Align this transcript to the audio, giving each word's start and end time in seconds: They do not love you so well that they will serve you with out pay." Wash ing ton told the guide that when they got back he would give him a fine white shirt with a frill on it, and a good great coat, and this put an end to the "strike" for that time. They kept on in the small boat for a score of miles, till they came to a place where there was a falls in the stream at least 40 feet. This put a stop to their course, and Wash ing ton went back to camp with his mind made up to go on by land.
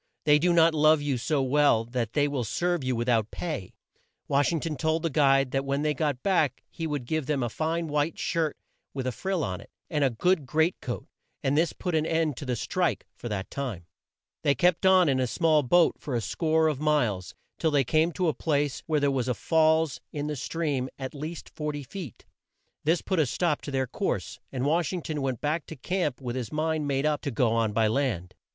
They 0.23 0.39
do 0.39 0.51
not 0.51 0.73
love 0.73 0.99
you 1.03 1.19
so 1.19 1.43
well 1.43 1.85
that 1.85 2.13
they 2.13 2.27
will 2.27 2.43
serve 2.43 2.83
you 2.83 2.95
with 2.95 3.07
out 3.07 3.29
pay." 3.29 3.75
Wash 4.27 4.51
ing 4.51 4.59
ton 4.59 4.75
told 4.75 5.03
the 5.03 5.11
guide 5.11 5.51
that 5.51 5.63
when 5.63 5.83
they 5.83 5.93
got 5.93 6.23
back 6.23 6.63
he 6.71 6.87
would 6.87 7.05
give 7.05 7.29
him 7.29 7.43
a 7.43 7.49
fine 7.49 7.87
white 7.87 8.17
shirt 8.17 8.57
with 8.95 9.05
a 9.05 9.11
frill 9.11 9.43
on 9.43 9.61
it, 9.61 9.69
and 9.91 10.03
a 10.03 10.09
good 10.09 10.47
great 10.47 10.75
coat, 10.81 11.07
and 11.43 11.55
this 11.55 11.71
put 11.71 11.93
an 11.93 12.07
end 12.07 12.35
to 12.37 12.45
the 12.47 12.55
"strike" 12.55 13.05
for 13.15 13.29
that 13.29 13.51
time. 13.51 13.85
They 14.41 14.55
kept 14.55 14.87
on 14.87 15.07
in 15.07 15.17
the 15.17 15.27
small 15.27 15.61
boat 15.61 15.97
for 15.99 16.15
a 16.15 16.19
score 16.21 16.67
of 16.67 16.79
miles, 16.81 17.35
till 17.59 17.69
they 17.69 17.83
came 17.83 18.11
to 18.13 18.27
a 18.27 18.33
place 18.33 18.81
where 18.87 18.99
there 18.99 19.11
was 19.11 19.27
a 19.27 19.35
falls 19.35 20.01
in 20.11 20.25
the 20.25 20.35
stream 20.35 20.89
at 20.97 21.13
least 21.13 21.47
40 21.47 21.83
feet. 21.83 22.25
This 22.83 23.03
put 23.03 23.19
a 23.19 23.27
stop 23.27 23.61
to 23.61 23.69
their 23.69 23.85
course, 23.85 24.39
and 24.51 24.65
Wash 24.65 24.91
ing 24.91 25.03
ton 25.03 25.21
went 25.21 25.41
back 25.41 25.67
to 25.67 25.75
camp 25.75 26.19
with 26.19 26.35
his 26.35 26.51
mind 26.51 26.87
made 26.87 27.05
up 27.05 27.21
to 27.21 27.29
go 27.29 27.51
on 27.51 27.71
by 27.71 27.85
land. 27.85 28.33